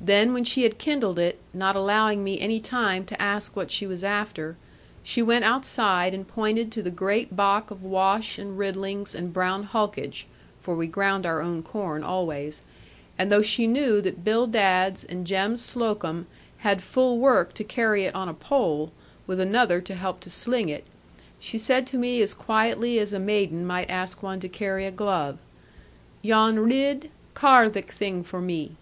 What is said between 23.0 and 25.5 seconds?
a maiden might ask one to carry a glove,